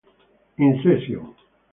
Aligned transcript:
In 0.57 0.81
Session 0.81 1.21